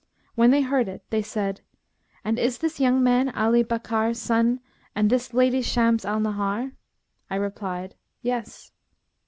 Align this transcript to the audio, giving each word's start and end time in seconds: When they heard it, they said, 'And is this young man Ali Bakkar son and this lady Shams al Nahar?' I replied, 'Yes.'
When 0.33 0.49
they 0.49 0.63
heard 0.63 0.87
it, 0.87 1.03
they 1.11 1.21
said, 1.21 1.61
'And 2.25 2.39
is 2.39 2.57
this 2.57 2.79
young 2.79 3.03
man 3.03 3.29
Ali 3.35 3.63
Bakkar 3.63 4.15
son 4.15 4.59
and 4.95 5.11
this 5.11 5.31
lady 5.31 5.61
Shams 5.61 6.05
al 6.05 6.19
Nahar?' 6.19 6.71
I 7.29 7.35
replied, 7.35 7.93
'Yes.' 8.23 8.71